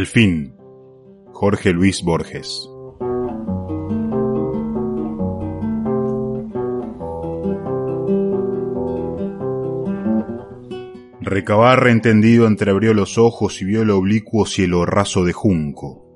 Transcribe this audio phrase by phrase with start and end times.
[0.00, 0.54] El fin.
[1.30, 2.66] Jorge Luis Borges.
[11.20, 16.06] Recabarre entendido entreabrió los ojos y vio el oblicuo cielo raso de junco.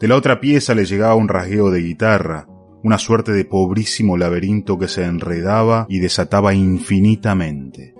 [0.00, 2.48] De la otra pieza le llegaba un rasgueo de guitarra,
[2.82, 7.94] una suerte de pobrísimo laberinto que se enredaba y desataba infinitamente.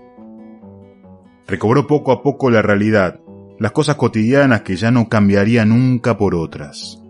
[1.47, 3.21] Recobró poco a poco la realidad,
[3.59, 7.03] las cosas cotidianas que ya no cambiaría nunca por otras.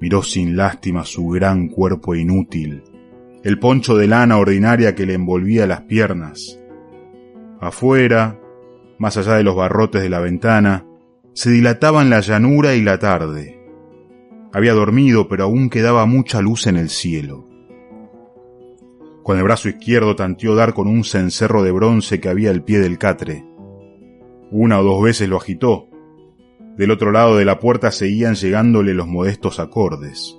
[0.00, 2.82] Miró sin lástima su gran cuerpo inútil,
[3.44, 6.58] el poncho de lana ordinaria que le envolvía las piernas.
[7.60, 8.38] Afuera,
[8.98, 10.86] más allá de los barrotes de la ventana,
[11.32, 13.60] se dilataban la llanura y la tarde.
[14.52, 17.46] Había dormido, pero aún quedaba mucha luz en el cielo.
[19.22, 22.80] Con el brazo izquierdo tanteó dar con un cencerro de bronce que había al pie
[22.80, 23.44] del catre.
[24.50, 25.88] Una o dos veces lo agitó.
[26.76, 30.36] Del otro lado de la puerta seguían llegándole los modestos acordes.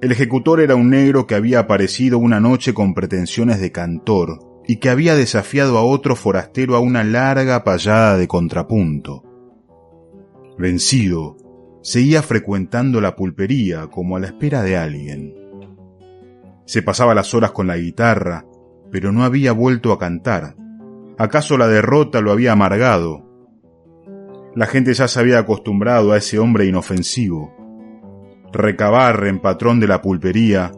[0.00, 4.76] El ejecutor era un negro que había aparecido una noche con pretensiones de cantor y
[4.76, 9.24] que había desafiado a otro forastero a una larga payada de contrapunto.
[10.56, 11.36] Vencido,
[11.82, 15.34] seguía frecuentando la pulpería como a la espera de alguien.
[16.64, 18.46] Se pasaba las horas con la guitarra,
[18.90, 20.56] pero no había vuelto a cantar.
[21.20, 23.26] ¿Acaso la derrota lo había amargado?
[24.54, 27.54] La gente ya se había acostumbrado a ese hombre inofensivo.
[28.54, 30.72] Recabarre, en patrón de la pulpería,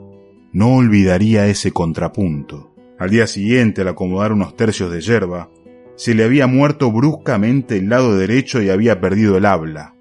[0.52, 2.74] no olvidaría ese contrapunto.
[2.98, 5.48] Al día siguiente, al acomodar unos tercios de yerba,
[5.94, 9.94] se le había muerto bruscamente el lado derecho y había perdido el habla.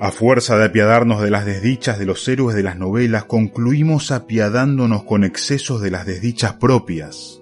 [0.00, 5.04] A fuerza de apiadarnos de las desdichas de los héroes de las novelas, concluimos apiadándonos
[5.04, 7.39] con excesos de las desdichas propias.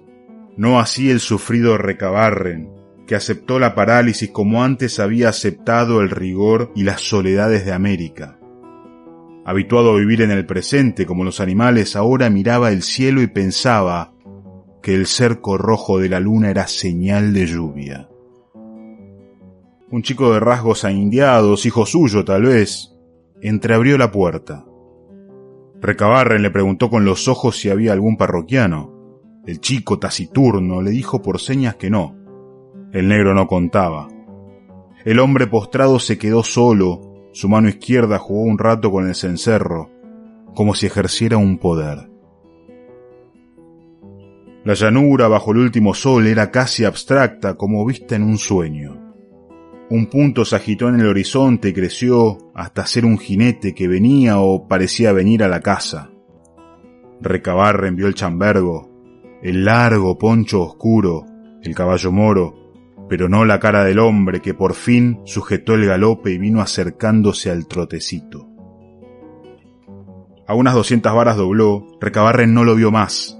[0.59, 2.69] No así el sufrido Recabarren,
[3.07, 8.37] que aceptó la parálisis como antes había aceptado el rigor y las soledades de América.
[9.45, 14.13] Habituado a vivir en el presente como los animales, ahora miraba el cielo y pensaba
[14.83, 18.09] que el cerco rojo de la luna era señal de lluvia
[19.91, 22.95] un chico de rasgos aindiados, hijo suyo tal vez,
[23.41, 24.65] entreabrió la puerta.
[25.81, 28.98] Recabarren le preguntó con los ojos si había algún parroquiano.
[29.45, 32.15] El chico taciturno le dijo por señas que no.
[32.91, 34.07] El negro no contaba.
[35.05, 39.89] El hombre postrado se quedó solo, su mano izquierda jugó un rato con el cencerro,
[40.53, 42.09] como si ejerciera un poder.
[44.65, 49.13] La llanura bajo el último sol era casi abstracta como vista en un sueño.
[49.89, 54.39] Un punto se agitó en el horizonte y creció hasta ser un jinete que venía
[54.39, 56.11] o parecía venir a la casa.
[57.21, 58.88] Recabar envió el chambergo,
[59.41, 61.25] el largo poncho oscuro,
[61.61, 62.55] el caballo moro,
[63.07, 67.49] pero no la cara del hombre que por fin sujetó el galope y vino acercándose
[67.49, 68.47] al trotecito.
[70.47, 73.39] A unas doscientas varas dobló, Recabarren no lo vio más,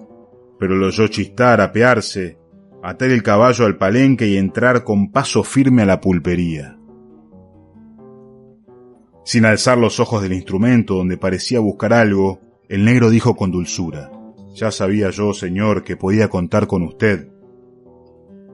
[0.59, 2.37] pero lo oyó chistar, apearse,
[2.83, 6.77] atar el caballo al palenque y entrar con paso firme a la pulpería.
[9.25, 14.11] Sin alzar los ojos del instrumento donde parecía buscar algo, el negro dijo con dulzura,
[14.53, 17.29] Ya sabía yo, señor, que podía contar con usted.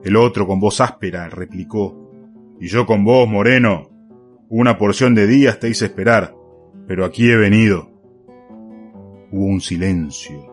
[0.04, 2.10] El otro con voz áspera replicó,
[2.60, 3.90] Y yo con vos, moreno.
[4.48, 6.34] Una porción de días te hice esperar,
[6.86, 7.90] pero aquí he venido.
[9.32, 10.52] Hubo un silencio.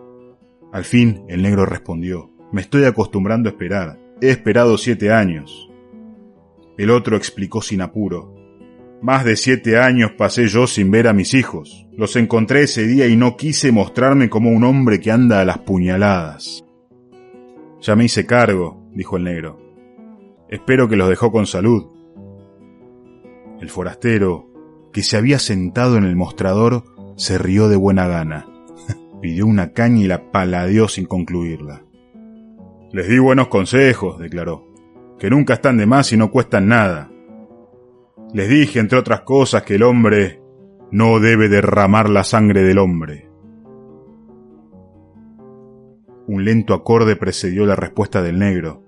[0.71, 3.99] Al fin el negro respondió, me estoy acostumbrando a esperar.
[4.21, 5.69] He esperado siete años.
[6.77, 8.33] El otro explicó sin apuro.
[9.03, 11.85] Más de siete años pasé yo sin ver a mis hijos.
[11.91, 15.57] Los encontré ese día y no quise mostrarme como un hombre que anda a las
[15.57, 16.63] puñaladas.
[17.81, 19.59] Ya me hice cargo, dijo el negro.
[20.47, 21.85] Espero que los dejó con salud.
[23.59, 24.50] El forastero,
[24.94, 26.85] que se había sentado en el mostrador,
[27.17, 28.47] se rió de buena gana.
[29.21, 31.83] Pidió una caña y la paladeó sin concluirla.
[32.94, 34.65] Les di buenos consejos, declaró,
[35.19, 37.09] que nunca están de más y no cuestan nada.
[38.33, 40.41] Les dije, entre otras cosas, que el hombre
[40.91, 43.30] no debe derramar la sangre del hombre.
[46.27, 48.83] Un lento acorde precedió la respuesta del negro.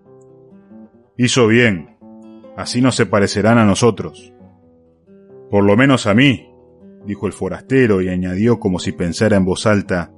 [1.18, 1.98] Hizo bien,
[2.58, 4.34] así no se parecerán a nosotros.
[5.52, 6.50] Por lo menos a mí,
[7.06, 10.12] dijo el forastero y añadió como si pensara en voz alta,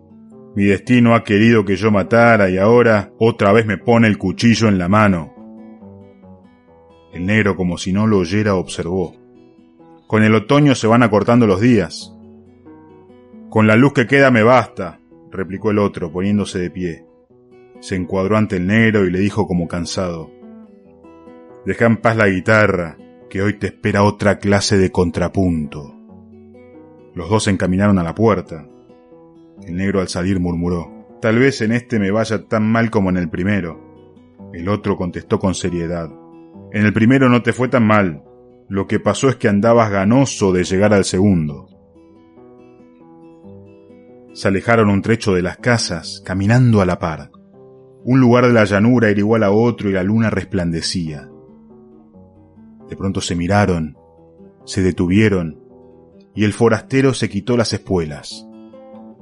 [0.55, 4.67] mi destino ha querido que yo matara y ahora otra vez me pone el cuchillo
[4.67, 5.36] en la mano.
[7.13, 9.15] El negro, como si no lo oyera, observó.
[10.07, 12.13] Con el otoño se van acortando los días.
[13.49, 14.99] Con la luz que queda me basta,
[15.31, 17.05] replicó el otro, poniéndose de pie.
[17.79, 20.31] Se encuadró ante el negro y le dijo como cansado.
[21.65, 22.97] Deja en paz la guitarra.
[23.29, 25.93] que hoy te espera otra clase de contrapunto.
[27.13, 28.65] Los dos se encaminaron a la puerta.
[29.65, 33.17] El negro al salir murmuró, Tal vez en este me vaya tan mal como en
[33.17, 33.81] el primero.
[34.53, 36.09] El otro contestó con seriedad,
[36.71, 38.23] En el primero no te fue tan mal.
[38.69, 41.69] Lo que pasó es que andabas ganoso de llegar al segundo.
[44.33, 47.31] Se alejaron un trecho de las casas, caminando a la par.
[48.03, 51.29] Un lugar de la llanura era igual a otro y la luna resplandecía.
[52.89, 53.97] De pronto se miraron,
[54.65, 55.59] se detuvieron,
[56.35, 58.47] y el forastero se quitó las espuelas.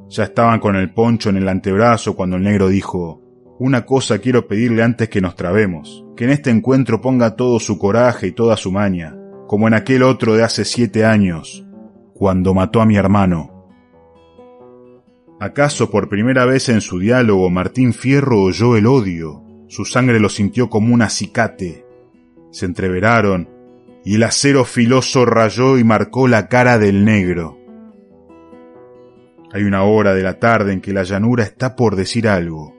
[0.09, 3.21] Ya estaban con el poncho en el antebrazo cuando el negro dijo,
[3.57, 7.77] Una cosa quiero pedirle antes que nos trabemos, que en este encuentro ponga todo su
[7.77, 9.17] coraje y toda su maña,
[9.47, 11.65] como en aquel otro de hace siete años,
[12.13, 13.67] cuando mató a mi hermano.
[15.39, 19.43] ¿Acaso por primera vez en su diálogo Martín Fierro oyó el odio?
[19.67, 21.85] Su sangre lo sintió como un acicate.
[22.51, 23.49] Se entreveraron
[24.05, 27.57] y el acero filoso rayó y marcó la cara del negro.
[29.51, 32.74] Hay una hora de la tarde en que la llanura está por decir algo.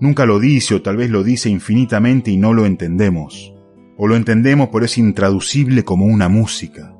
[0.00, 3.54] Nunca lo dice o tal vez lo dice infinitamente y no lo entendemos.
[3.96, 6.94] O lo entendemos pero es intraducible como una música.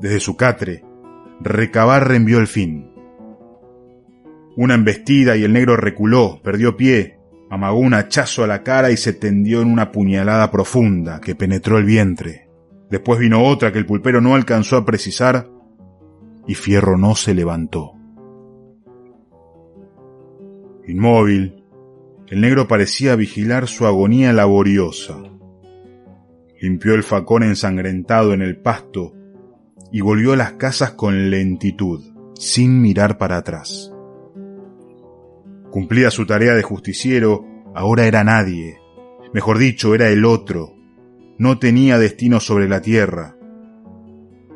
[0.00, 0.84] Desde su catre,
[1.40, 2.90] recabar envió el fin.
[4.56, 7.18] Una embestida y el negro reculó, perdió pie,
[7.48, 11.78] amagó un hachazo a la cara y se tendió en una puñalada profunda que penetró
[11.78, 12.48] el vientre.
[12.90, 15.48] Después vino otra que el pulpero no alcanzó a precisar
[16.46, 18.01] y Fierro no se levantó.
[20.86, 21.62] Inmóvil,
[22.28, 25.16] el negro parecía vigilar su agonía laboriosa.
[26.60, 29.14] Limpió el facón ensangrentado en el pasto
[29.92, 32.02] y volvió a las casas con lentitud,
[32.34, 33.92] sin mirar para atrás.
[35.70, 37.44] Cumplía su tarea de justiciero,
[37.74, 38.78] ahora era nadie.
[39.34, 40.74] Mejor dicho, era el otro.
[41.38, 43.36] No tenía destino sobre la tierra.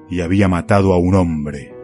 [0.08, 1.75] Y había matado a un hombre.